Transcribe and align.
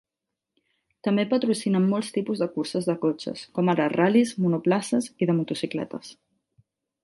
També 1.07 1.25
patrocinen 1.33 1.85
molts 1.91 2.09
tipus 2.15 2.41
de 2.43 2.49
curses 2.57 2.89
de 2.91 2.97
cotxes, 3.05 3.45
com 3.59 3.71
ara 3.75 3.87
ral·lis, 3.95 4.35
monoplaces 4.47 5.13
i 5.27 5.33
de 5.33 5.37
motocicletes. 5.43 6.13